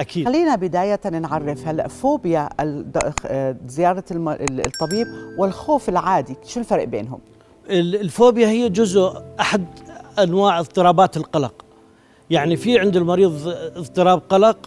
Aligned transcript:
أكيد. 0.00 0.28
خلينا 0.28 0.56
بداية 0.56 1.00
نعرف 1.12 1.68
هلا 1.68 1.88
فوبيا 1.88 2.48
آه، 3.26 3.56
زيارة 3.66 4.04
الطبيب 4.12 5.06
والخوف 5.38 5.88
العادي 5.88 6.36
شو 6.46 6.60
الفرق 6.60 6.84
بينهم؟ 6.84 7.18
ال- 7.70 8.00
الفوبيا 8.00 8.48
هي 8.48 8.68
جزء 8.68 9.12
أحد 9.40 9.64
أنواع 10.18 10.58
اضطرابات 10.60 11.16
القلق. 11.16 11.54
يعني 12.30 12.56
في 12.56 12.78
عند 12.78 12.96
المريض 12.96 13.54
اضطراب 13.76 14.22
قلق 14.28 14.58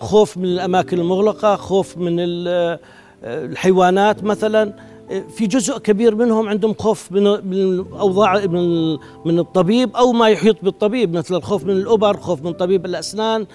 خوف 0.00 0.36
من 0.36 0.44
الأماكن 0.44 0.98
المغلقة 0.98 1.56
خوف 1.56 1.98
من 1.98 2.16
آه، 2.48 2.78
الحيوانات 3.24 4.24
مثلا. 4.24 4.72
آه، 5.10 5.20
في 5.36 5.46
جزء 5.46 5.78
كبير 5.78 6.14
منهم 6.14 6.48
عندهم 6.48 6.74
خوف 6.74 7.12
من 7.12 7.26
الأوضاع 7.26 8.46
من 8.46 8.92
من 9.24 9.38
الطبيب 9.38 9.96
أو 9.96 10.12
ما 10.12 10.28
يحيط 10.28 10.56
بالطبيب 10.62 11.16
مثل 11.16 11.34
الخوف 11.34 11.64
من 11.64 11.70
الأبر 11.70 12.16
خوف 12.16 12.42
من 12.42 12.52
طبيب 12.52 12.86
الأسنان. 12.86 13.46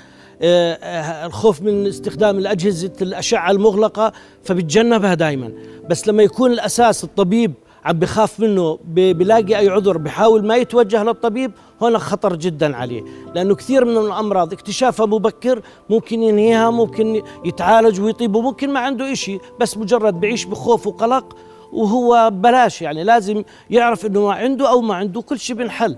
الخوف 0.41 1.61
من 1.61 1.87
استخدام 1.87 2.37
الأجهزة 2.37 2.93
الأشعة 3.01 3.51
المغلقة 3.51 4.11
فبتجنبها 4.43 5.13
دائما 5.13 5.51
بس 5.89 6.07
لما 6.07 6.23
يكون 6.23 6.51
الأساس 6.51 7.03
الطبيب 7.03 7.53
عم 7.85 7.99
بخاف 7.99 8.39
منه 8.39 8.79
بلاقي 8.93 9.59
أي 9.59 9.69
عذر 9.69 9.97
بحاول 9.97 10.45
ما 10.47 10.55
يتوجه 10.55 11.03
للطبيب 11.03 11.51
هنا 11.81 11.97
خطر 11.99 12.35
جدا 12.35 12.75
عليه. 12.77 13.03
لأنه 13.35 13.55
كثير 13.55 13.85
من 13.85 13.97
الأمراض 13.97 14.53
اكتشافها 14.53 15.05
مبكر 15.05 15.61
ممكن 15.89 16.23
ينهيها 16.23 16.69
ممكن 16.69 17.21
يتعالج 17.45 18.01
ويطيب 18.01 18.35
وممكن 18.35 18.69
ما 18.73 18.79
عنده 18.79 19.11
إشي 19.11 19.37
بس 19.59 19.77
مجرد 19.77 20.19
بعيش 20.19 20.45
بخوف 20.45 20.87
وقلق 20.87 21.37
وهو 21.73 22.29
بلاش 22.33 22.81
يعني 22.81 23.03
لازم 23.03 23.43
يعرف 23.69 24.05
إنه 24.05 24.21
ما 24.27 24.33
عنده 24.33 24.69
أو 24.69 24.81
ما 24.81 24.95
عنده 24.95 25.21
كل 25.21 25.39
شيء 25.39 25.55
بنحل 25.55 25.97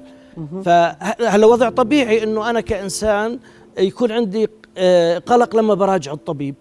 فهلا 0.66 1.45
وضع 1.45 1.70
طبيعي 1.70 2.23
إنه 2.23 2.50
أنا 2.50 2.61
كإنسان 2.61 3.39
يكون 3.77 4.11
عندي 4.11 4.47
آه، 4.77 5.17
قلق 5.17 5.55
لما 5.55 5.73
براجع 5.73 6.14
الطبيب. 6.14 6.55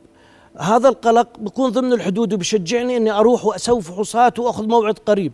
هذا 0.58 0.89
القلق 0.89 1.28
بكون 1.39 1.70
ضمن 1.70 1.92
الحدود 1.92 2.33
وبشجعني 2.33 2.97
إني 2.97 3.11
أروح 3.11 3.44
وأسوي 3.44 3.83
فحوصات 3.83 4.39
وأخذ 4.39 4.66
موعد 4.69 4.98
قريب. 4.98 5.33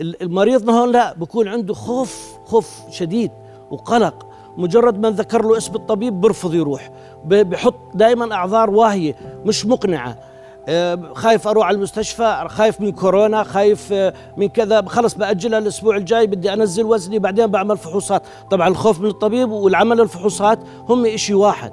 ال- 0.00 0.22
المريض 0.22 0.70
هون 0.70 0.92
لا 0.92 1.14
بكون 1.14 1.48
عنده 1.48 1.74
خوف 1.74 2.32
خوف 2.44 2.70
شديد 2.90 3.30
وقلق. 3.70 4.26
مجرد 4.56 4.98
ما 4.98 5.10
ذكر 5.10 5.42
له 5.42 5.56
اسم 5.56 5.74
الطبيب 5.74 6.20
برفض 6.20 6.54
يروح. 6.54 6.90
بحط 7.24 7.74
دائما 7.94 8.34
أعذار 8.34 8.70
واهية 8.70 9.16
مش 9.44 9.66
مقنعة. 9.66 10.18
خايف 11.14 11.48
أروح 11.48 11.66
على 11.66 11.76
المستشفى 11.76 12.44
خايف 12.48 12.80
من 12.80 12.92
كورونا 12.92 13.42
خايف 13.42 13.92
آه، 13.92 14.14
من 14.36 14.48
كذا. 14.48 14.82
خلص 14.86 15.14
بأجلها 15.14 15.58
الأسبوع 15.58 15.96
الجاي 15.96 16.26
بدي 16.26 16.52
أنزل 16.52 16.84
وزني 16.84 17.18
بعدين 17.18 17.46
بعمل 17.46 17.76
فحوصات. 17.78 18.22
طبعا 18.50 18.68
الخوف 18.68 19.00
من 19.00 19.06
الطبيب 19.08 19.50
والعمل 19.50 20.00
الفحوصات 20.00 20.58
هم 20.88 21.06
إشي 21.06 21.34
واحد. 21.34 21.72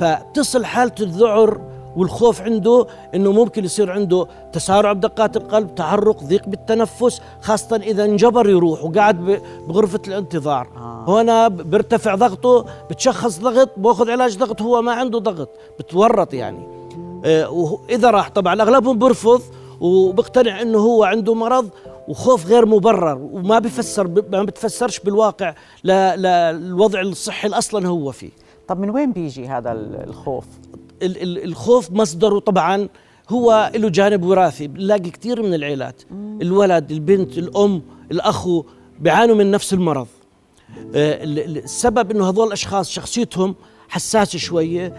فبتصل 0.00 0.64
حالة 0.64 0.92
الذعر 1.00 1.60
والخوف 1.96 2.42
عنده 2.42 2.86
إنه 3.14 3.32
ممكن 3.32 3.64
يصير 3.64 3.92
عنده 3.92 4.26
تسارع 4.52 4.92
بدقات 4.92 5.36
القلب 5.36 5.74
تعرق 5.74 6.24
ضيق 6.24 6.48
بالتنفس 6.48 7.20
خاصة 7.42 7.76
إذا 7.76 8.04
انجبر 8.04 8.48
يروح 8.48 8.84
وقعد 8.84 9.20
ب- 9.24 9.40
بغرفة 9.68 10.00
الانتظار. 10.08 10.68
آه. 10.76 11.04
هنا 11.20 11.48
بيرتفع 11.48 12.14
ضغطه 12.14 12.64
بتشخص 12.90 13.38
ضغط 13.40 13.68
باخذ 13.76 14.10
علاج 14.10 14.38
ضغط 14.38 14.62
هو 14.62 14.82
ما 14.82 14.92
عنده 14.92 15.18
ضغط 15.18 15.48
بتورط 15.78 16.34
يعني. 16.34 16.58
آه، 17.26 17.50
وهو- 17.50 17.78
إذا 17.90 18.10
راح 18.10 18.28
طبعا 18.30 18.62
أغلبهم 18.62 18.98
برفض 18.98 19.42
وبقتنع 19.80 20.62
إنه 20.62 20.78
هو 20.78 21.04
عنده 21.04 21.34
مرض 21.34 21.68
وخوف 22.08 22.46
غير 22.46 22.66
مبرر 22.66 23.18
وما 23.32 23.58
بفسر 23.58 24.08
ما 24.30 24.42
بتفسرش 24.42 25.00
بالواقع 25.00 25.54
للوضع 25.84 27.00
الصحي 27.00 27.46
اللي 27.46 27.58
أصلا 27.58 27.88
هو 27.88 28.12
فيه. 28.12 28.30
طب 28.68 28.80
من 28.80 28.90
وين 28.90 29.12
بيجي 29.12 29.46
هذا 29.48 29.72
ال- 29.72 30.04
الخوف؟ 30.08 30.44
ال- 31.02 31.22
ال- 31.22 31.44
الخوف 31.44 31.90
مصدره 31.92 32.38
طبعا 32.38 32.88
هو 33.28 33.70
له 33.74 33.88
جانب 33.88 34.24
وراثي. 34.24 34.66
بنلاقي 34.66 35.10
كثير 35.10 35.42
من 35.42 35.54
العائلات 35.54 36.02
الولد 36.42 36.90
البنت 36.90 37.38
الأم 37.38 37.82
الاخو 38.10 38.64
بيعانوا 39.00 39.34
من 39.34 39.50
نفس 39.50 39.72
المرض. 39.74 40.06
آه، 40.94 41.24
ال- 41.24 41.38
ال- 41.38 41.58
السبب 41.64 42.10
إنه 42.10 42.28
هذول 42.28 42.46
الأشخاص 42.46 42.90
شخصيتهم 42.90 43.54
حساسة 43.88 44.38
شوية 44.38 44.94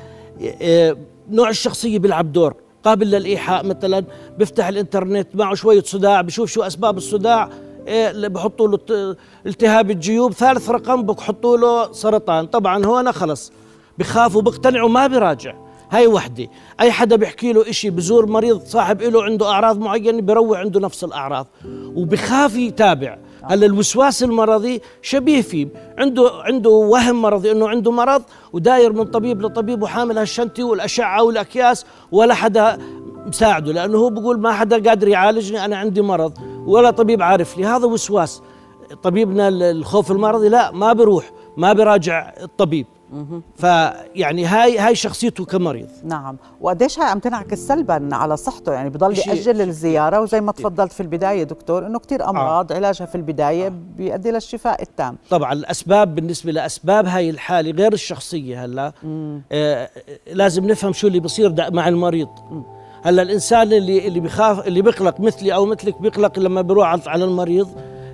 نوع 1.31 1.49
الشخصية 1.49 1.99
بيلعب 1.99 2.33
دور. 2.33 2.53
قابل 2.83 3.11
للإيحاء 3.11 3.65
مثلا 3.65 4.03
بيفتح 4.37 4.67
الإنترنت 4.67 5.27
معه 5.35 5.53
شوية 5.53 5.83
صداع 5.83 6.21
بشوف 6.21 6.51
شو 6.51 6.63
أسباب 6.63 6.97
الصداع 6.97 7.49
إيه 7.87 8.27
بحطوا 8.27 8.67
له 8.67 9.15
التهاب 9.45 9.91
الجيوب 9.91 10.33
ثالث 10.33 10.69
رقم 10.69 11.01
بحطوا 11.01 11.57
له 11.57 11.91
سرطان. 11.91 12.45
طبعا 12.45 12.85
هون 12.85 13.11
خلص. 13.11 13.51
بخاف 13.97 14.35
وبقتنع 14.35 14.83
وما 14.83 15.07
بيراجع. 15.07 15.55
هاي 15.91 16.07
وحدة. 16.07 16.47
أي 16.79 16.91
حدا 16.91 17.15
بيحكي 17.15 17.53
له 17.53 17.69
إشي 17.69 17.89
بزور 17.89 18.25
مريض 18.25 18.61
صاحب 18.65 19.01
له 19.01 19.23
عنده 19.23 19.49
أعراض 19.49 19.79
معينة 19.79 20.21
بروع 20.21 20.59
عنده 20.59 20.79
نفس 20.79 21.03
الأعراض. 21.03 21.47
وبخاف 21.95 22.55
يتابع. 22.55 23.17
الوسواس 23.53 24.23
المرضي 24.23 24.81
شبيه 25.01 25.41
فيه. 25.41 25.67
عنده 25.97 26.31
عنده 26.33 26.69
وهم 26.69 27.21
مرضي 27.21 27.51
إنه 27.51 27.69
عنده 27.69 27.91
مرض 27.91 28.21
وداير 28.53 28.93
من 28.93 29.03
طبيب 29.05 29.41
لطبيب 29.41 29.81
وحامل 29.83 30.17
هالشنطه 30.17 30.63
والأشعة 30.63 31.23
والأكياس 31.23 31.85
ولا 32.11 32.33
حدا 32.33 32.77
مساعده 33.27 33.71
لأنه 33.73 33.97
هو 33.97 34.09
بقول 34.09 34.39
ما 34.39 34.51
حدا 34.53 34.89
قادر 34.89 35.07
يعالجني 35.07 35.65
أنا 35.65 35.77
عندي 35.77 36.01
مرض 36.01 36.33
ولا 36.65 36.91
طبيب 36.91 37.21
عارف 37.21 37.57
لي. 37.57 37.65
هذا 37.65 37.85
وسواس. 37.85 38.41
طبيبنا 39.03 39.47
ال- 39.47 39.63
الخوف 39.63 40.11
المرضي 40.11 40.49
لا 40.49 40.71
ما 40.71 40.93
بيروح. 40.93 41.31
ما 41.57 41.73
بيراجع 41.73 42.33
الطبيب. 42.43 42.85
فيعني 43.55 44.45
هاي 44.45 44.77
هاي 44.77 44.95
شخصيته 44.95 45.45
كمريض. 45.45 45.89
نعم. 46.03 46.37
وقديش 46.61 46.99
هاي 46.99 47.09
عم 47.09 47.19
تنعكس 47.19 47.59
سلبا 47.59 48.09
على 48.11 48.37
صحته؟ 48.37 48.73
يعني 48.73 48.89
بضل 48.89 49.17
يأجل 49.17 49.61
الزيارة 49.61 50.21
وزي 50.21 50.41
ما 50.41 50.51
تفضلت 50.51 50.91
في 50.91 50.99
البداية 50.99 51.43
دكتور 51.43 51.87
إنه 51.87 51.99
كثير 51.99 52.29
أمراض 52.29 52.73
علاجها 52.73 53.05
في 53.05 53.15
البداية 53.15 53.73
بيؤدي 53.97 54.31
للشفاء 54.31 54.81
التام. 54.81 55.17
طبعا 55.29 55.53
الأسباب 55.53 56.15
بالنسبة 56.15 56.51
لأسباب 56.51 57.05
هاي 57.05 57.29
الحالة 57.29 57.71
غير 57.71 57.93
الشخصية 57.93 58.65
هلأ 58.65 58.91
آه 59.51 59.89
لازم 60.33 60.67
نفهم 60.67 60.93
شو 60.93 61.07
اللي 61.07 61.19
بصير 61.19 61.71
مع 61.71 61.87
المريض. 61.87 62.29
هلأ 63.03 63.21
الإنسان 63.21 63.73
اللي 63.73 64.07
اللي 64.07 64.19
بخاف 64.19 64.67
اللي 64.67 64.81
بيقلق 64.81 65.19
مثلي 65.19 65.53
أو 65.53 65.65
مثلك 65.65 66.01
بيقلق 66.01 66.39
لما 66.39 66.61
بيروح 66.61 67.07
على 67.07 67.23
المريض 67.23 67.69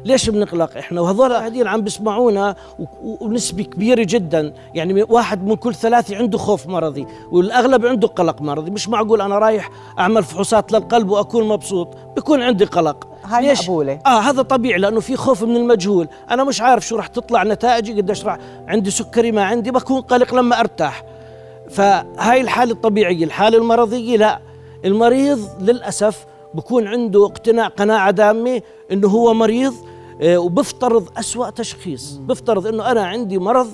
ليش 0.06 0.30
بنقلق 0.30 0.78
إحنا؟ 0.78 1.02
وهذول 1.02 1.34
قاعدين 1.34 1.68
عم 1.68 1.82
بيسمعونا 1.82 2.56
و- 2.80 2.84
و- 2.84 3.18
ونسبة 3.26 3.64
كبيرة 3.64 4.04
جدا. 4.10 4.54
يعني 4.74 5.04
واحد 5.04 5.48
من 5.48 5.56
كل 5.56 5.76
ثلاثة 5.76 6.18
عنده 6.18 6.38
خوف 6.38 6.68
مرضي 6.68 7.08
والأغلب 7.32 7.86
عنده 7.86 8.08
قلق 8.08 8.42
مرضي. 8.42 8.72
مش 8.72 8.90
معقول 8.90 9.22
أنا 9.22 9.38
رايح 9.40 9.70
أعمل 10.00 10.24
فحوصات 10.24 10.72
للقلب 10.72 11.10
وأكون 11.10 11.48
مبسوط. 11.48 11.88
بيكون 12.16 12.42
عندي 12.42 12.66
قلق. 12.66 13.08
هاي 13.26 13.48
ليش؟ 13.48 13.62
مقبولة. 13.62 14.00
آه 14.06 14.20
هذا 14.20 14.42
طبيعي 14.42 14.80
لأنه 14.80 15.00
في 15.00 15.16
خوف 15.16 15.44
من 15.44 15.56
المجهول. 15.56 16.08
أنا 16.32 16.44
مش 16.44 16.62
عارف 16.62 16.88
شو 16.88 16.96
راح 16.96 17.08
تطلع 17.08 17.44
نتائجي 17.44 17.94
قديش 18.02 18.26
راح 18.26 18.38
عندي 18.68 18.92
سكري 18.92 19.32
ما 19.32 19.44
عندي 19.44 19.72
بكون 19.72 20.02
قلق 20.02 20.34
لما 20.36 20.60
أرتاح. 20.60 21.04
فهاي 21.70 22.42
الحالة 22.42 22.72
الطبيعية. 22.72 23.24
الحالة 23.26 23.58
المرضية 23.58 24.18
لا. 24.18 24.40
المريض 24.86 25.40
للأسف 25.62 26.26
بكون 26.54 26.88
عنده 26.88 27.26
اقتناع 27.26 27.68
قناعة 27.68 28.12
دامة 28.12 28.62
إنه 28.92 29.08
هو 29.08 29.34
مريض 29.34 29.74
وبفترض 30.22 31.10
أسوأ 31.18 31.50
تشخيص. 31.50 32.12
بفترض 32.14 32.68
إنه 32.68 32.92
أنا 32.92 33.06
عندي 33.06 33.38
مرض 33.38 33.70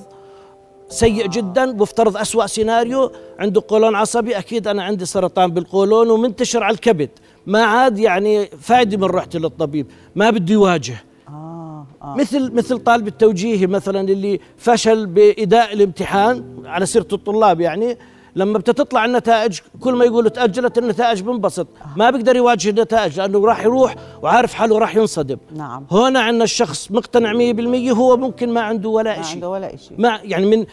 سيء 0.89 1.27
جدا 1.27 1.71
بفترض 1.71 2.17
أسوأ 2.17 2.47
سيناريو 2.47 3.11
عنده 3.39 3.63
قولون 3.67 3.95
عصبي 3.95 4.37
أكيد 4.37 4.67
أنا 4.67 4.83
عندي 4.83 5.05
سرطان 5.05 5.51
بالقولون 5.51 6.09
ومنتشر 6.09 6.63
على 6.63 6.73
الكبد. 6.73 7.09
ما 7.47 7.63
عاد 7.63 7.99
يعني 7.99 8.45
فايدة 8.45 8.97
من 8.97 9.03
رحتي 9.03 9.39
للطبيب 9.39 9.87
ما 10.15 10.29
بده 10.29 10.53
يواجه. 10.53 11.03
آه 11.29 11.85
آه. 12.01 12.15
مثل 12.15 12.51
مثل 12.53 12.77
طالب 12.77 13.07
التوجيهي 13.07 13.67
مثلا 13.67 14.01
اللي 14.01 14.39
فشل 14.57 15.05
بإداء 15.05 15.73
الامتحان 15.73 16.43
على 16.65 16.85
سيرة 16.85 17.07
الطلاب 17.13 17.61
يعني 17.61 17.97
لما 18.39 18.57
بتطلع 18.57 19.05
النتائج 19.05 19.59
كل 19.79 19.93
ما 19.93 20.05
يقولوا 20.05 20.29
تأجلت 20.29 20.77
النتائج 20.77 21.21
بنبسط. 21.21 21.67
ما 21.95 22.09
بيقدر 22.09 22.35
يواجه 22.35 22.69
النتائج 22.69 23.19
لأنه 23.19 23.45
راح 23.45 23.63
يروح 23.63 23.95
وعارف 24.21 24.53
حاله 24.53 24.77
راح 24.77 24.95
ينصدم. 24.95 25.37
نعم. 25.55 25.85
هنا 25.91 26.19
عندنا 26.19 26.43
الشخص 26.43 26.91
مقتنع 26.91 27.33
100% 27.33 27.97
هو 27.97 28.17
ممكن 28.17 28.49
ما 28.49 28.61
عنده 28.61 28.89
ولا 28.89 29.17
ما 29.17 29.23
شيء 29.23 29.33
عنده 29.33 29.49
ولا 29.49 29.75
شيء 29.75 29.97
ما 29.97 30.19
يعني 30.23 30.45
من 30.45 30.65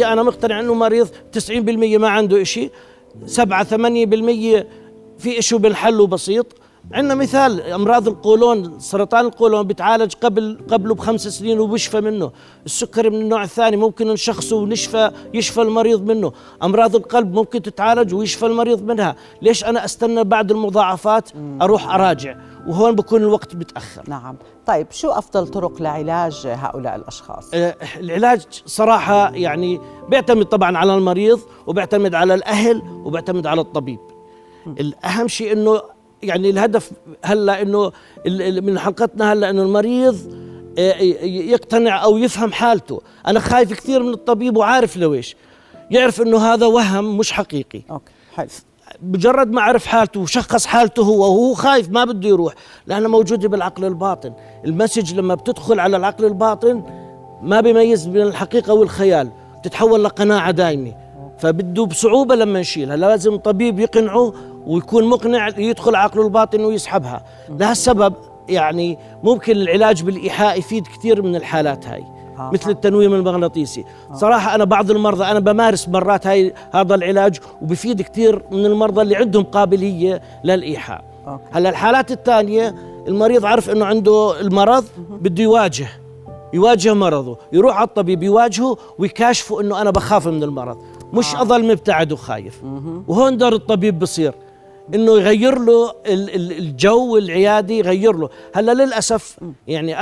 100% 0.00 0.04
أنا 0.06 0.22
مقتنع 0.22 0.60
إنه 0.60 0.74
مريض 0.74 1.08
90% 1.32 1.50
ما 1.98 2.08
عنده 2.08 2.44
شيء 2.44 2.70
7 3.26 3.64
8% 3.64 4.64
في 5.18 5.42
شيء 5.42 5.58
بنحله 5.58 6.06
بسيط. 6.06 6.46
عندنا 6.92 7.14
مثال 7.14 7.60
أمراض 7.60 8.08
القولون 8.08 8.78
سرطان 8.80 9.26
القولون 9.26 9.62
بيتعالج 9.66 10.12
قبل 10.22 10.58
قبله 10.70 10.94
بخمس 10.94 11.28
سنين 11.28 11.60
وبيشفى 11.60 12.00
منه. 12.00 12.32
السكري 12.66 13.10
من 13.10 13.20
النوع 13.20 13.42
الثاني 13.42 13.76
ممكن 13.76 14.08
نشخصه 14.08 14.56
ونشفى 14.56 15.10
يشفى 15.34 15.62
المريض 15.62 16.10
منه. 16.10 16.32
أمراض 16.62 16.96
القلب 16.96 17.34
ممكن 17.34 17.62
تتعالج 17.62 18.14
ويشفى 18.14 18.46
المريض 18.46 18.82
منها. 18.82 19.16
ليش 19.42 19.64
أنا 19.64 19.84
أستنى 19.84 20.24
بعد 20.24 20.50
المضاعفات 20.50 21.30
أروح 21.62 21.94
أراجع؟ 21.94 22.36
وهون 22.66 22.94
بكون 22.94 23.22
الوقت 23.22 23.56
بتاخر 23.56 24.02
نعم. 24.08 24.36
طيب 24.66 24.86
شو 24.90 25.10
أفضل 25.10 25.48
طرق 25.48 25.82
لعلاج 25.82 26.46
هؤلاء 26.46 26.96
الأشخاص؟ 26.96 27.50
آه، 27.54 27.76
العلاج 27.96 28.42
صراحة 28.66 29.30
يعني 29.34 29.80
بيعتمد 30.08 30.44
طبعا 30.44 30.78
على 30.78 30.94
المريض 30.94 31.40
وبيعتمد 31.66 32.14
على 32.14 32.34
الأهل 32.34 32.82
وبيعتمد 33.04 33.46
على 33.46 33.60
الطبيب. 33.60 33.98
الأهم 34.66 35.28
شيء 35.28 35.52
إنه 35.52 35.93
يعني 36.24 36.50
الهدف 36.50 36.90
هلا 37.24 37.62
إنه 37.62 37.92
من 38.60 38.78
حلقتنا 38.78 39.32
هلا 39.32 39.50
إنه 39.50 39.62
المريض 39.62 40.44
آه، 40.78 40.94
يقتنع 41.24 42.04
أو 42.04 42.18
يفهم 42.18 42.52
حالته. 42.52 43.00
أنا 43.26 43.40
خايف 43.40 43.72
كثير 43.72 44.02
من 44.02 44.12
الطبيب 44.12 44.56
وعارف 44.56 44.96
لويش. 44.96 45.36
يعرف 45.90 46.20
إنه 46.22 46.38
هذا 46.38 46.66
وهم 46.66 47.18
مش 47.18 47.32
حقيقي. 47.32 47.82
okay 47.90 48.12
حلو. 48.34 48.48
مجرد 49.02 49.50
ما 49.52 49.62
عرف 49.62 49.86
حالته 49.86 50.20
وشخص 50.20 50.66
حالته 50.66 51.02
هو 51.02 51.20
وهو 51.20 51.54
خايف 51.54 51.90
ما 51.90 52.04
بده 52.04 52.28
يروح 52.28 52.54
لأنه 52.86 53.08
موجودة 53.08 53.48
بالعقل 53.48 53.84
الباطن. 53.84 54.32
ال 54.64 54.70
message 54.70 55.14
لما 55.14 55.34
بتدخل 55.34 55.80
على 55.80 55.96
العقل 55.96 56.24
الباطن 56.24 56.82
ما 57.42 57.60
بيميز 57.60 58.06
بين 58.06 58.22
الحقيقة 58.22 58.74
والخيال 58.74 59.30
تتحول 59.64 60.04
لقناعة 60.04 60.50
دائمه 60.50 60.92
فبده 61.38 61.86
بصعوبة 61.86 62.34
لما 62.34 62.60
يشيلها 62.60 62.96
لازم 62.96 63.36
طبيب 63.36 63.78
يقنعه 63.80 64.34
ويكون 64.66 65.04
مقنع 65.04 65.48
يدخل 65.58 65.94
عقله 65.94 66.24
الباطن 66.24 66.64
ويسحبها 66.64 67.24
لهالسبب 67.48 68.14
يعني 68.48 68.98
ممكن 69.22 69.52
العلاج 69.52 70.02
بالإيحاء 70.02 70.58
يفيد 70.58 70.86
كثير 70.86 71.22
من 71.22 71.36
الحالات 71.36 71.86
هاي 71.86 72.04
آه 72.38 72.50
مثل 72.52 72.70
التنويم 72.70 73.14
المغناطيسي. 73.14 73.84
آه. 74.10 74.14
صراحة 74.14 74.54
أنا 74.54 74.64
بعض 74.64 74.90
المرضى 74.90 75.24
أنا 75.24 75.38
بمارس 75.40 75.88
مرات 75.88 76.26
هاي 76.26 76.54
هذا 76.72 76.94
العلاج 76.94 77.38
وبفيد 77.62 78.02
كثير 78.02 78.42
من 78.50 78.66
المرضى 78.66 79.02
اللي 79.02 79.16
عندهم 79.16 79.42
قابلية 79.44 80.22
للإيحاء. 80.44 81.04
هلا 81.50 81.68
الحالات 81.68 82.10
الثانية 82.10 82.74
المريض 83.08 83.46
عرف 83.46 83.70
أنه 83.70 83.84
عنده 83.84 84.40
المرض 84.40 84.84
بده 85.20 85.42
يواجه 85.42 85.88
يواجه 86.54 86.94
مرضه 86.94 87.38
يروح 87.52 87.76
على 87.76 87.86
الطبيب 87.86 88.22
يواجهه 88.22 88.76
ويكاشفه 88.98 89.60
أنه 89.60 89.80
أنا 89.80 89.90
بخاف 89.90 90.28
من 90.28 90.42
المرض. 90.42 90.78
مش 91.12 91.34
آه. 91.34 91.42
أظل 91.42 91.66
مبتعد 91.72 92.12
وخايف. 92.12 92.62
وهون 93.08 93.36
دور 93.36 93.52
الطبيب 93.52 93.98
بصير. 93.98 94.34
إنه 94.94 95.12
يغير 95.12 95.58
له 95.58 95.94
الجو 96.06 97.16
العيادي 97.16 97.78
يغير 97.78 98.16
له. 98.16 98.28
هلا 98.54 98.84
للأسف 98.84 99.38
يعني 99.66 99.94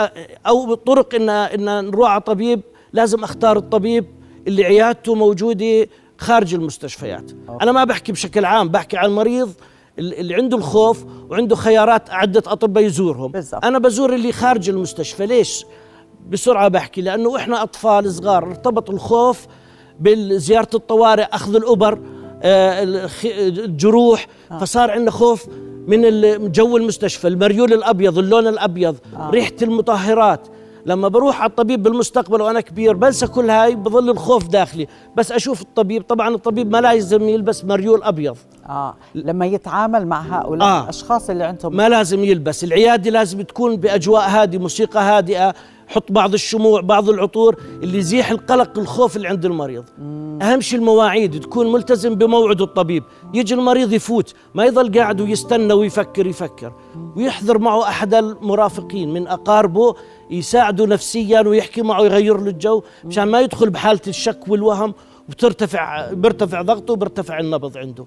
أو 0.46 0.74
طرق 0.74 1.14
ان 1.14 1.28
إن 1.28 1.84
نروح 1.84 2.10
على 2.10 2.20
طبيب 2.20 2.60
لازم 2.92 3.24
أختار 3.24 3.56
الطبيب 3.56 4.06
اللي 4.46 4.64
عيادته 4.64 5.14
موجودة 5.14 5.88
خارج 6.18 6.54
المستشفيات. 6.54 7.30
أوكي. 7.48 7.64
أنا 7.64 7.72
ما 7.72 7.84
بحكي 7.84 8.12
بشكل 8.12 8.44
عام 8.44 8.68
بحكي 8.68 8.96
عن 8.96 9.04
المريض 9.04 9.52
اللي 9.98 10.34
عنده 10.34 10.56
الخوف 10.56 11.04
وعنده 11.30 11.56
خيارات 11.56 12.10
عدة 12.10 12.42
أطباء 12.46 12.84
يزورهم. 12.84 13.32
بالزبط. 13.32 13.64
أنا 13.64 13.78
بزور 13.78 14.14
اللي 14.14 14.32
خارج 14.32 14.68
المستشفى. 14.70 15.26
ليش؟ 15.26 15.64
بسرعة 16.28 16.68
بحكي 16.68 17.00
لأنه 17.00 17.36
إحنا 17.36 17.62
أطفال 17.62 18.12
صغار 18.12 18.44
ارتبط 18.46 18.90
الخوف 18.90 19.46
بزياره 20.00 20.68
الطوارئ 20.74 21.22
أخذ 21.22 21.54
الابر 21.54 21.92
آه، 21.92 21.98
الجروح 22.44 24.26
آه. 24.50 24.58
فصار 24.58 24.90
عندنا 24.90 25.10
خوف 25.10 25.46
من 25.86 26.02
جو 26.52 26.76
المستشفى 26.76 27.28
المريول 27.28 27.72
الأبيض 27.72 28.18
اللون 28.18 28.46
الأبيض 28.46 28.96
آه. 29.16 29.30
ريحة 29.30 29.52
المطهرات 29.62 30.48
لما 30.86 31.08
بروح 31.08 31.40
على 31.40 31.50
الطبيب 31.50 31.82
بالمستقبل 31.82 32.40
وأنا 32.40 32.60
كبير 32.60 32.94
بنسى 32.94 33.26
كل 33.26 33.50
هاي 33.50 33.74
بظل 33.74 34.10
الخوف 34.10 34.48
داخلي 34.48 34.86
بس 35.16 35.32
أشوف 35.32 35.62
الطبيب 35.62 36.02
طبعا 36.02 36.34
الطبيب 36.34 36.70
ما 36.70 36.80
لازم 36.80 37.28
يلبس 37.28 37.64
مريول 37.64 38.02
أبيض 38.02 38.36
آه 38.68 38.94
لما 39.14 39.46
يتعامل 39.46 40.06
مع 40.06 40.20
هؤلاء 40.20 40.68
آه. 40.68 40.82
الأشخاص 40.82 41.30
اللي 41.30 41.44
عندهم 41.44 41.76
ما 41.76 41.88
لازم 41.88 42.24
يلبس 42.24 42.64
العيادة 42.64 43.10
لازم 43.10 43.42
تكون 43.42 43.76
بأجواء 43.76 44.28
هادئة 44.28 44.58
موسيقى 44.58 45.00
هادئة 45.00 45.54
حط 45.92 46.12
بعض 46.12 46.32
الشموع 46.34 46.80
بعض 46.80 47.10
العطور 47.10 47.56
اللي 47.82 47.98
يزيح 47.98 48.30
القلق 48.30 48.78
الخوف 48.78 49.16
اللي 49.16 49.28
عند 49.28 49.44
المريض. 49.44 49.84
أهم 50.42 50.60
شيء 50.60 50.78
المواعيد 50.78 51.40
تكون 51.40 51.72
ملتزم 51.72 52.14
بموعد 52.14 52.60
الطبيب. 52.60 53.04
يجي 53.34 53.54
المريض 53.54 53.92
يفوت 53.92 54.34
ما 54.54 54.64
يظل 54.64 54.98
قاعد 54.98 55.20
ويستنى 55.20 55.72
ويفكر 55.72 56.26
يفكر. 56.26 56.72
ويحضر 57.16 57.58
معه 57.58 57.82
أحد 57.82 58.14
المرافقين 58.14 59.12
من 59.12 59.26
أقاربه 59.26 59.94
يساعده 60.30 60.86
نفسيا 60.86 61.40
ويحكي 61.40 61.82
معه 61.82 62.02
يغير 62.02 62.40
له 62.40 62.50
الجو. 62.50 62.82
مشان 63.04 63.24
ما 63.24 63.40
يدخل 63.40 63.70
بحالة 63.70 64.00
الشك 64.08 64.48
والوهم 64.48 64.94
وترتفع 65.28 66.12
بيرتفع 66.12 66.62
ضغطه 66.62 66.92
وبيرتفع 66.92 67.38
النبض 67.38 67.78
عنده. 67.78 68.06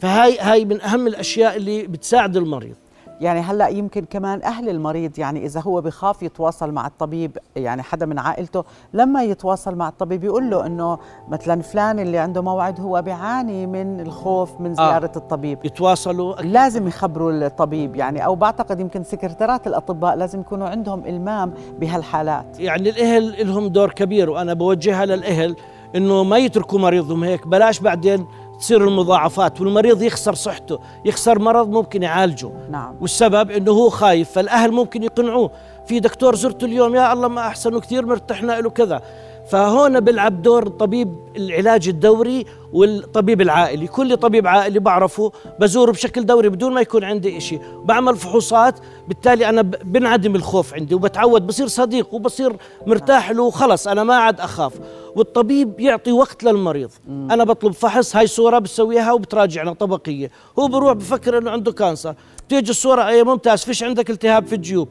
فهاي 0.00 0.38
هاي 0.38 0.64
من 0.64 0.80
أهم 0.80 1.06
الأشياء 1.06 1.56
اللي 1.56 1.86
بتساعد 1.86 2.36
المريض. 2.36 2.74
يعني 3.24 3.40
هلأ 3.40 3.68
يمكن 3.68 4.04
كمان 4.04 4.42
أهل 4.42 4.68
المريض 4.68 5.18
يعني 5.18 5.46
إذا 5.46 5.60
هو 5.60 5.80
بخاف 5.80 6.22
يتواصل 6.22 6.72
مع 6.72 6.86
الطبيب 6.86 7.38
يعني 7.56 7.82
حدا 7.82 8.06
من 8.06 8.18
عائلته 8.18 8.64
لما 8.92 9.22
يتواصل 9.22 9.74
مع 9.74 9.88
الطبيب 9.88 10.24
يقول 10.24 10.50
له 10.50 10.66
إنه 10.66 10.98
مثلا 11.28 11.62
فلان 11.62 11.98
اللي 11.98 12.18
عنده 12.18 12.42
موعد 12.42 12.80
هو 12.80 13.02
بيعاني 13.02 13.66
من 13.66 14.00
الخوف 14.00 14.60
من 14.60 14.70
آه. 14.70 14.74
زيارة 14.74 15.12
آه. 15.16 15.18
الطبيب 15.18 15.64
يتواصلوا 15.64 16.34
لازم 16.34 16.88
يخبروا 16.88 17.32
الطبيب 17.32 17.96
يعني 17.96 18.24
أو 18.24 18.34
بعتقد 18.34 18.80
يمكن 18.80 19.04
سكرتيرات 19.04 19.66
الأطباء 19.66 20.16
لازم 20.16 20.40
يكونوا 20.40 20.68
عندهم 20.68 21.04
إلمام 21.06 21.54
بهالحالات 21.80 22.60
يعني 22.60 22.90
الأهل 22.90 23.48
لهم 23.48 23.66
دور 23.66 23.90
كبير 23.90 24.30
وأنا 24.30 24.54
بوجهها 24.54 25.06
للأهل 25.06 25.56
إنه 25.96 26.24
ما 26.24 26.38
يتركوا 26.38 26.78
مريضهم 26.78 27.24
هيك 27.24 27.46
بلاش 27.46 27.80
بعدين 27.80 28.26
تصير 28.64 28.88
المضاعفات 28.88 29.60
والمريض 29.60 30.02
يخسر 30.02 30.34
صحته 30.34 30.78
يخسر 31.04 31.38
مرض 31.38 31.68
ممكن 31.68 32.02
يعالجه. 32.02 32.50
نعم. 32.70 32.94
والسبب 33.00 33.50
إنه 33.50 33.72
هو 33.72 33.90
خايف 33.90 34.30
فالأهل 34.30 34.72
ممكن 34.72 35.02
يقنعوه. 35.02 35.50
في 35.86 36.00
دكتور 36.00 36.34
زرته 36.34 36.64
اليوم 36.64 36.94
يا 36.94 37.12
الله 37.12 37.28
ما 37.28 37.40
احسن 37.40 37.78
كثير 37.78 38.06
مرتحنا 38.06 38.60
له 38.60 38.70
كذا. 38.70 39.02
فهون 39.48 40.00
بيلعب 40.00 40.42
دور 40.42 40.66
الطبيب 40.66 41.14
العلاج 41.36 41.88
الدوري 41.88 42.46
والطبيب 42.72 43.40
العائلي. 43.40 43.86
كل 43.86 44.16
طبيب 44.16 44.46
عائلي 44.46 44.78
بعرفه 44.78 45.32
بزوره 45.60 45.92
بشكل 45.92 46.26
دوري 46.26 46.48
بدون 46.48 46.72
ما 46.72 46.80
يكون 46.80 47.04
عندي 47.04 47.36
إشي. 47.36 47.58
بعمل 47.84 48.16
فحوصات 48.16 48.78
بالتالي 49.08 49.48
أنا 49.48 49.62
بنعدم 49.62 50.36
الخوف 50.36 50.74
عندي 50.74 50.94
وبتعود 50.94 51.46
بصير 51.46 51.66
صديق 51.66 52.14
وبصير 52.14 52.56
مرتاح 52.86 53.30
له 53.30 53.42
وخلص 53.42 53.88
أنا 53.88 54.04
ما 54.04 54.14
عاد 54.14 54.40
أخاف. 54.40 54.72
والطبيب 55.16 55.80
يعطي 55.80 56.12
وقت 56.12 56.44
للمريض. 56.44 56.90
أنا 57.08 57.44
بطلب 57.44 57.72
فحص 57.72 58.16
هاي 58.16 58.26
صورة 58.26 58.58
بسويها 58.58 59.12
وبتراجعنا 59.12 59.72
طبقية. 59.72 60.30
هو 60.58 60.68
بروح 60.68 60.92
بفكر 60.92 61.38
أنه 61.38 61.50
عنده 61.50 61.72
cancer. 61.72 62.14
تيجي 62.48 62.70
الصورة 62.70 63.06
أي 63.06 63.24
ممتاز 63.24 63.64
فيش 63.64 63.82
عندك 63.82 64.10
التهاب 64.10 64.46
في 64.46 64.54
الجيوب. 64.54 64.88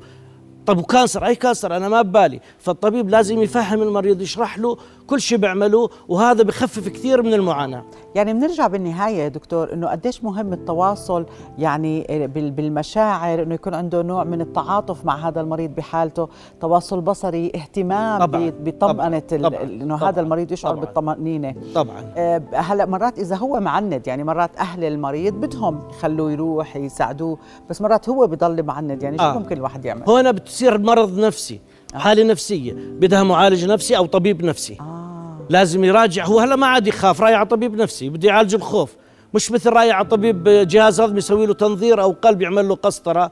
طب 0.65 0.77
و 0.77 0.83
cancer؟ 0.83 1.25
أي 1.25 1.36
cancer؟ 1.35 1.77
أنا 1.77 1.89
ما 1.89 2.01
ببالي. 2.01 2.39
فالطبيب 2.60 3.10
لازم 3.10 3.41
يفهم 3.41 3.82
المريض 3.82 4.22
يشرح 4.22 4.60
له 4.60 4.77
كل 5.08 5.22
شيء 5.22 5.38
بيعمله 5.38 5.89
وهذا 6.08 6.43
بخفف 6.43 6.89
كثير 6.89 7.22
من 7.22 7.34
المعاناة. 7.34 7.84
يعني 8.15 8.34
بنرجع 8.34 8.67
بالنهاية 8.67 9.17
يا 9.17 9.27
دكتور 9.27 9.74
إنه 9.74 9.88
قديش 9.88 10.24
مهم 10.24 10.53
التواصل 10.53 11.25
يعني 11.58 12.05
بالمشاعر 12.29 13.43
إنه 13.43 13.53
يكون 13.53 13.74
عنده 13.74 14.01
نوع 14.01 14.24
من 14.24 14.41
التعاطف 14.41 15.05
مع 15.05 15.27
هذا 15.27 15.41
المريض 15.41 15.75
بحالته. 15.75 16.27
تواصل 16.62 17.01
بصري 17.01 17.51
اهتمام 17.55 18.32
بطمأنة 18.63 19.22
إنه 19.32 19.96
هذا 19.96 20.22
المريض 20.22 20.51
يشعر 20.51 20.72
طبعًا 20.72 20.86
بالطمأنينة. 20.86 21.55
طبعا. 21.75 22.13
آه، 22.17 22.41
هلا 22.53 22.86
مرات 22.86 23.20
إذا 23.20 23.36
هو 23.36 23.60
معند 23.60 24.08
يعني 24.08 24.24
مرات 24.24 24.58
أهل 24.58 24.84
المريض 24.84 25.34
بدهم 25.34 25.79
يخلوه 25.89 26.32
يروح 26.32 26.75
يساعدوه 26.75 27.38
بس 27.70 27.82
مرات 27.82 28.10
هو 28.10 28.27
بضل 28.27 28.63
معند 28.63 29.03
يعني 29.03 29.17
شو 29.17 29.24
آه. 29.24 29.34
ممكن 29.34 29.58
الواحد 29.58 29.86
يعمل؟ 29.86 30.03
هنا 30.10 30.32
بتصير 30.53 30.77
مرض 30.77 31.19
نفسي 31.19 31.60
آه. 31.95 31.98
حالة 31.98 32.24
نفسية 32.24 32.74
بدها 32.74 33.24
معالج 33.24 33.65
نفسي 33.65 33.98
أو 33.98 34.05
طبيب 34.05 34.45
نفسي 34.45 34.77
آه. 34.79 35.38
لازم 35.50 35.83
يراجع 35.83 36.25
هو 36.25 36.39
هلا 36.39 36.55
ما 36.55 36.67
عاد 36.67 36.88
يخاف 36.88 37.22
رايح 37.22 37.38
على 37.38 37.48
طبيب 37.48 37.75
نفسي 37.75 38.10
بده 38.10 38.27
يعالج 38.27 38.55
الخوف 38.55 38.95
مش 39.33 39.51
مثل 39.51 39.69
رايح 39.69 39.95
على 39.95 40.05
طبيب 40.05 40.43
جهاز 40.43 41.01
هضمي 41.01 41.17
يسوي 41.17 41.45
له 41.45 41.53
تنظير 41.53 42.01
أو 42.01 42.12
قلب 42.12 42.41
يعمل 42.41 42.67
له 42.67 42.75
قسطرة 42.75 43.31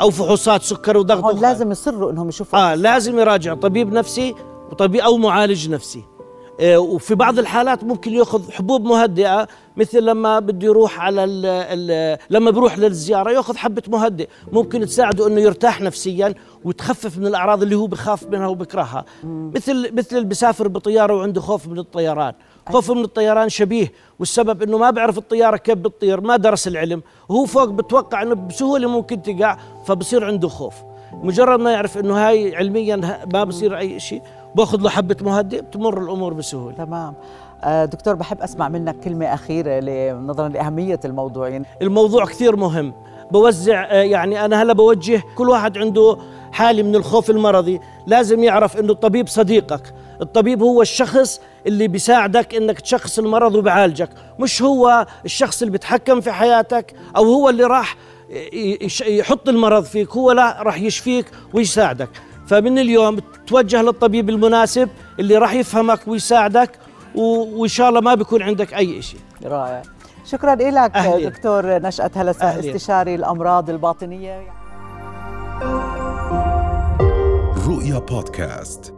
أو 0.00 0.10
فحوصات 0.10 0.62
سكر 0.62 0.96
وضغط 0.96 1.24
هون 1.24 1.40
لازم 1.40 1.70
يصروا 1.70 2.10
إنهم 2.10 2.28
يشوفوا 2.28 2.58
آه 2.58 2.74
لازم 2.74 3.18
يراجع 3.18 3.54
طبيب 3.54 3.92
نفسي 3.92 4.34
وطبيب 4.70 5.00
أو 5.00 5.16
معالج 5.16 5.70
نفسي 5.70 5.98
آه، 5.98 6.15
وفي 6.62 7.14
بعض 7.14 7.38
الحالات 7.38 7.84
ممكن 7.84 8.12
ياخذ 8.12 8.52
حبوب 8.52 8.84
مهدئة 8.84 9.48
مثل 9.76 10.02
لما 10.02 10.38
بده 10.38 10.66
يروح 10.66 11.00
على 11.00 11.24
ال 11.24 11.46
ال 11.46 12.18
لما 12.30 12.50
بروح 12.50 12.78
للزيارة 12.78 13.30
ياخذ 13.30 13.56
حبة 13.56 13.82
مهدئ. 13.88 14.28
ممكن 14.52 14.86
تساعده 14.86 15.26
إنه 15.26 15.40
يرتاح 15.40 15.80
نفسيا 15.80 16.34
وتخفف 16.64 17.18
من 17.18 17.26
الأعراض 17.26 17.62
اللي 17.62 17.74
هو 17.74 17.86
بخاف 17.86 18.26
منها 18.26 18.46
وبكرهها. 18.46 19.04
مثل 19.24 19.94
مثل 19.94 20.16
اللي 20.16 20.28
بيسافر 20.28 20.68
بطيارة 20.68 21.14
وعنده 21.14 21.40
خوف 21.40 21.68
من 21.68 21.78
الطيران. 21.78 22.32
خوفه 22.68 22.94
من 22.94 23.04
الطيران 23.04 23.48
شبيه 23.48 23.92
والسبب 24.18 24.62
إنه 24.62 24.78
ما 24.78 24.90
بيعرف 24.90 25.18
الطيارة 25.18 25.56
كيف 25.56 25.74
بتطير 25.74 26.20
ما 26.20 26.36
درس 26.36 26.68
العلم. 26.68 27.02
وهو 27.28 27.44
فوق 27.44 27.68
بتوقع 27.68 28.22
إنه 28.22 28.34
بسهولة 28.34 28.88
ممكن 28.88 29.22
تقع 29.22 29.58
فبصير 29.86 30.24
عنده 30.24 30.48
خوف. 30.48 30.74
مجرد 31.12 31.60
ما 31.60 31.72
يعرف 31.72 31.98
إنه 31.98 32.28
هاي 32.28 32.56
علميا 32.56 33.20
ما 33.32 33.44
بصير 33.44 33.78
أي 33.78 34.00
شيء 34.00 34.22
باخذ 34.56 34.80
له 34.80 34.90
حبة 34.90 35.16
مهدئ 35.20 35.60
بتمر 35.60 36.02
الأمور 36.02 36.32
بسهولة. 36.34 36.76
تمام. 36.76 37.14
آه، 37.64 37.84
دكتور 37.84 38.14
بحب 38.14 38.40
أسمع 38.40 38.68
منك 38.68 38.96
كلمة 39.00 39.26
أخيرة 39.34 39.80
نظرا 40.12 40.48
لأهمية 40.48 41.00
الموضوع 41.04 41.48
يعني 41.48 41.66
الموضوع 41.82 42.24
كثير 42.24 42.56
مهم. 42.56 42.92
بوزع 43.30 43.84
آه، 43.84 44.02
يعني 44.02 44.44
أنا 44.44 44.62
هلا 44.62 44.72
بوجه 44.72 45.22
كل 45.34 45.48
واحد 45.48 45.78
عنده 45.78 46.16
حالة 46.52 46.82
من 46.82 46.94
الخوف 46.96 47.30
المرضي. 47.30 47.80
لازم 48.06 48.44
يعرف 48.44 48.76
إنه 48.76 48.92
الطبيب 48.92 49.28
صديقك. 49.28 49.94
الطبيب 50.20 50.62
هو 50.62 50.82
الشخص 50.82 51.40
اللي 51.66 51.88
بيساعدك 51.88 52.54
إنك 52.54 52.80
تشخص 52.80 53.18
المرض 53.18 53.54
وبعالجك. 53.54 54.08
مش 54.38 54.62
هو 54.62 55.06
الشخص 55.24 55.62
اللي 55.62 55.72
بيتحكم 55.72 56.20
في 56.20 56.32
حياتك 56.32 56.94
أو 57.16 57.24
هو 57.24 57.48
اللي 57.48 57.64
راح 57.64 57.96
يحط 59.06 59.48
المرض 59.48 59.84
فيك. 59.84 60.10
هو 60.10 60.32
لا 60.32 60.62
راح 60.62 60.80
يشفيك 60.80 61.26
ويساعدك. 61.54 62.08
فمن 62.46 62.78
اليوم 62.78 63.18
توجه 63.46 63.82
للطبيب 63.82 64.30
المناسب 64.30 64.88
اللي 65.18 65.38
راح 65.38 65.54
يفهمك 65.54 66.08
ويساعدك 66.08 66.70
وإن 67.14 67.68
شاء 67.68 67.88
الله 67.88 68.00
ما 68.00 68.14
بيكون 68.14 68.42
عندك 68.42 68.74
أي 68.74 69.02
شيء 69.02 69.20
رائع. 69.44 69.82
شكرا 70.24 70.54
لك 70.54 70.96
دكتور 71.22 71.66
نشأت 71.66 72.18
هلس 72.18 72.42
استشاري 72.42 73.14
الأمراض 73.14 73.70
الباطنية. 73.70 74.40
رؤيا 77.66 77.98
بودكاست. 77.98 78.95